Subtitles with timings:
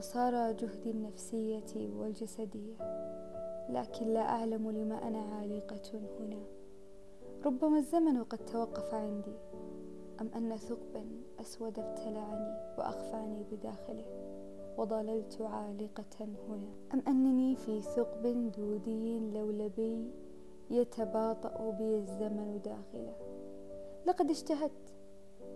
[0.00, 2.74] قصارى جهدي النفسية والجسدية
[3.68, 6.42] لكن لا أعلم لما أنا عالقة هنا.
[7.44, 9.34] ربما الزمن قد توقف عندي
[10.20, 11.06] أم أن ثقبا
[11.40, 14.04] أسود ابتلعني وأخفاني بداخله
[14.78, 16.68] وظللت عالقة هنا.
[16.94, 20.10] أم أنني في ثقب دودي لولبي
[20.70, 23.16] يتباطأ بي الزمن داخله؟
[24.06, 24.94] لقد اجتهدت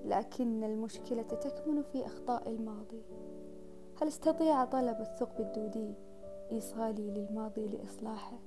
[0.04, 3.03] لكن المشكلة تكمن في أخطاء الماضي.
[4.04, 5.94] هل استطيع طلب الثقب الدودي
[6.53, 8.39] إيصالي للماضي لإصلاحه؟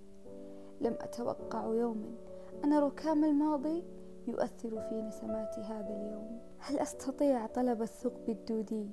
[0.82, 2.16] لم أتوقع يوما
[2.64, 3.84] أن ركام الماضي
[4.28, 6.40] يؤثر في نسمات هذا اليوم.
[6.60, 8.90] هل أستطيع طلب الثقب الدودي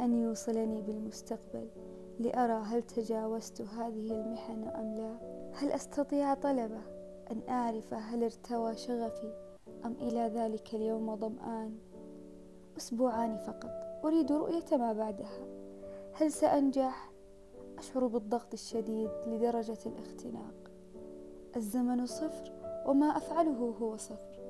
[0.00, 1.68] أن يوصلني بالمستقبل
[2.18, 5.16] لأرى هل تجاوزت هذه المحن أم لا؟
[5.52, 6.82] هل أستطيع طلبه
[7.30, 9.32] أن أعرف هل ارتوى شغفي
[9.84, 11.78] أم إلى ذلك اليوم ظمآن
[12.76, 13.70] أسبوعان فقط؟
[14.04, 15.61] أريد رؤية ما بعدها.
[16.22, 17.10] هل سأنجح؟
[17.78, 20.70] أشعر بالضغط الشديد لدرجة الاختناق.
[21.56, 22.52] الزمن صفر
[22.86, 24.40] وما أفعله هو صفر.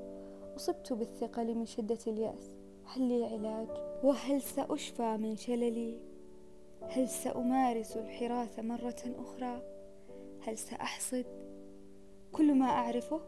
[0.55, 2.55] أصبت بالثقل من شدة اليأس.
[2.85, 3.67] هل لي علاج؟
[4.03, 5.99] وهل سأشفى من شللي؟
[6.89, 9.61] هل سأمارس الحراث مرة أخرى؟
[10.41, 11.25] هل سأحصد؟
[12.31, 13.21] كل ما أعرفه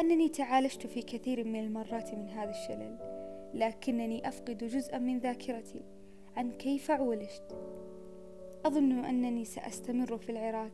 [0.00, 2.98] أنني تعالجت في كثير من المرات من هذا الشلل
[3.54, 5.82] لكنني أفقد جزءا من ذاكرتي
[6.36, 7.58] عن كيف عولجت
[8.64, 10.72] أظن أنني سأستمر في العراق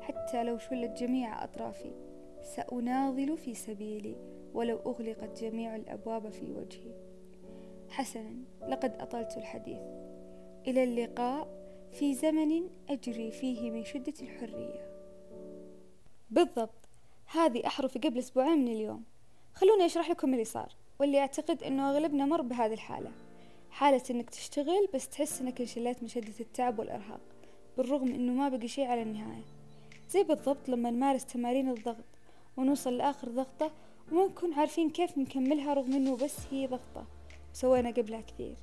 [0.00, 1.92] حتى لو شلت جميع أطرافي.
[2.56, 4.16] سأناضل في سبيلي
[4.54, 6.94] ولو أغلقت جميع الأبواب في وجهي.
[7.88, 8.34] حسنا
[8.68, 9.80] لقد أطلت الحديث.
[10.66, 11.48] إلى اللقاء
[11.92, 14.94] في زمن أجري فيه من شدة الحرية.
[16.30, 16.88] بالضبط.
[17.26, 19.04] هذه أحرفي قبل أسبوعين من اليوم.
[19.54, 23.12] خلوني أشرح لكم اللي صار واللي أعتقد أنه أغلبنا مر بهذه الحالة.
[23.74, 27.20] حالة أنك تشتغل بس تحس أنك انشليت من شدة التعب والإرهاق
[27.76, 29.44] بالرغم أنه ما بقي شيء على النهاية.
[30.10, 32.04] زي بالضبط لما نمارس تمارين الضغط
[32.56, 33.70] ونوصل لآخر ضغطة
[34.12, 37.06] وما نكون عارفين كيف نكملها رغم أنه بس هي ضغطة
[37.54, 38.56] وسوينا قبلها كثير.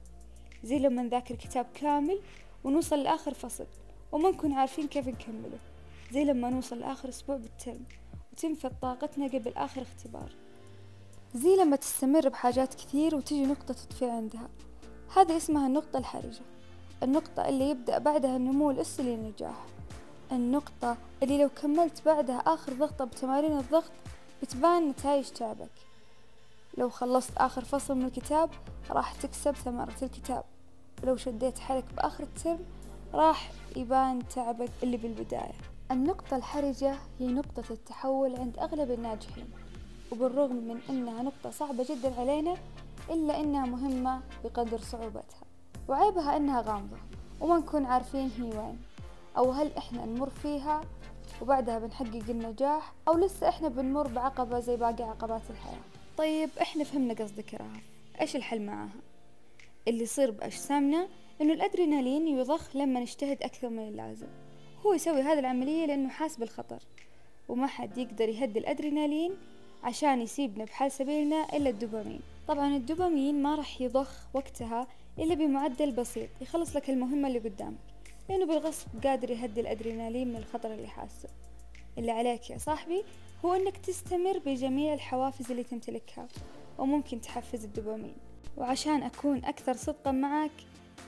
[0.64, 2.20] زي لما نذاكر كتاب كامل
[2.64, 3.68] ونوصل لآخر فصل
[4.12, 5.60] وما نكون عارفين كيف نكمله.
[6.12, 7.86] زي لما نوصل لآخر أسبوع بالترم
[8.34, 10.32] وتنفذ طاقتنا قبل آخر اختبار.
[11.36, 14.50] زي لما تستمر بحاجات كثير وتجي نقطة تطفي عندها.
[15.16, 16.42] هذه اسمها النقطة الحرجة
[17.04, 19.66] النقطة اللي يبدأ بعدها النمو الأسي للنجاح.
[20.32, 23.92] النقطة اللي لو كملت بعدها آخر ضغطة بتمارين الضغط
[24.44, 25.70] بتبان نتائج تعبك.
[26.78, 28.50] لو خلصت آخر فصل من الكتاب
[28.90, 30.44] راح تكسب ثمرة الكتاب.
[31.04, 32.60] ولو شديت حيلك بآخر الترم
[33.14, 35.54] راح يبان تعبك اللي بالبداية.
[35.92, 39.50] النقطة الحرجة هي نقطة التحول عند أغلب الناجحين
[40.12, 42.56] وبالرغم من أنها نقطة صعبة جدا علينا
[43.12, 45.42] إلا أنها مهمة بقدر صعوبتها
[45.88, 46.98] وعيبها أنها غامضة
[47.42, 48.78] وما نكون عارفين هي وين
[49.38, 50.82] أو هل إحنا نمر فيها
[51.42, 55.82] وبعدها بنحقق النجاح أو لسه إحنا بنمر بعقبة زي باقي عقبات الحياة.
[56.18, 57.84] طيب إحنا فهمنا قصدك رهف
[58.22, 58.90] إيش الحل معاها؟
[59.88, 61.08] اللي يصير بأجسامنا
[61.42, 64.28] إنه الأدرينالين يضخ لما نجتهد أكثر من اللازم.
[64.86, 66.80] هو يسوي هذه العملية لأنه حاس بالخطر
[67.50, 69.36] وما حد يقدر يهدي الأدرينالين
[69.84, 72.22] عشان يسيبنا بحال سبيلنا إلا الدوبامين.
[72.48, 74.88] طبعا الدوبامين ما راح يضخ وقتها
[75.20, 77.78] إلا بمعدل بسيط يخلص لك المهمة اللي قدامك
[78.30, 81.30] لأنه بالغصب قادر يهدي الأدرينالين من الخطر اللي حاسه.
[81.98, 83.04] اللي عليك يا صاحبي
[83.46, 86.28] هو أنك تستمر بجميع الحوافز اللي تمتلكها
[86.78, 88.16] وممكن تحفز الدوبامين.
[88.58, 90.52] وعشان أكون أكثر صدقا معك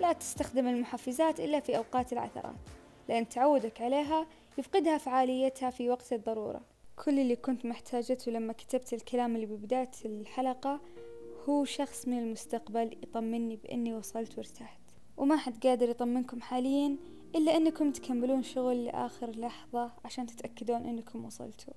[0.01, 2.55] لا تستخدم المحفزات إلا في أوقات العثرات
[3.09, 4.27] لأن تعودك عليها
[4.57, 6.61] يفقدها فعاليتها في وقت الضرورة.
[7.05, 10.79] كل اللي كنت محتاجته لما كتبت الكلام اللي ببداية الحلقة
[11.50, 14.81] هو شخص من المستقبل يطمني بإني وصلت وارتحت
[15.18, 16.98] وما حد قادر يطمنكم حاليا
[17.36, 21.74] إلا أنكم تكملون شغل لآخر لحظة عشان تتأكدون أنكم وصلتوا.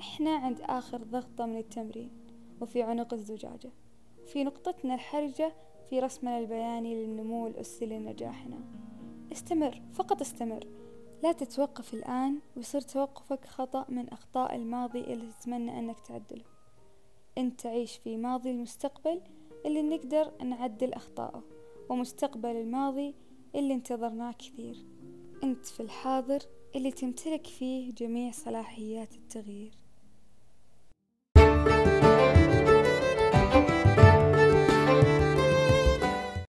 [0.00, 2.10] إحنا عند آخر ضغطة من التمرين
[2.60, 3.70] وفي عنق الزجاجة
[4.26, 5.52] في نقطتنا الحرجة
[5.90, 8.60] في رسمنا البياني للنمو الأسي لنجاحنا.
[9.32, 10.66] استمر فقط استمر.
[11.22, 16.57] لا تتوقف الآن ويصير توقفك خطأ من أخطاء الماضي اللي تتمنى أنك تعدله.
[17.38, 19.20] أنت تعيش في ماضي المستقبل
[19.66, 21.44] اللي نقدر نعدل أخطائه
[21.88, 23.14] ومستقبل الماضي
[23.54, 24.76] اللي انتظرناه كثير.
[25.44, 26.38] أنت في الحاضر
[26.76, 29.72] اللي تمتلك فيه جميع صلاحيات التغيير.